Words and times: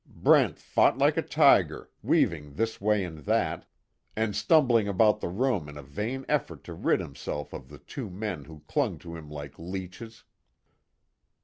Brent 0.07 0.57
fought 0.57 0.97
like 0.97 1.15
a 1.15 1.21
tiger, 1.21 1.91
weaving 2.01 2.55
this 2.55 2.81
way 2.81 3.03
and 3.03 3.19
that, 3.19 3.67
and 4.15 4.35
stumbling 4.35 4.87
about 4.87 5.19
the 5.21 5.27
room 5.27 5.69
in 5.69 5.77
a 5.77 5.83
vain 5.83 6.25
effort 6.27 6.63
to 6.63 6.73
rid 6.73 6.99
himself 6.99 7.53
of 7.53 7.69
the 7.69 7.77
two 7.77 8.09
men 8.09 8.45
who 8.45 8.63
clung 8.67 8.97
to 8.97 9.15
him 9.15 9.29
like 9.29 9.59
leeches. 9.59 10.23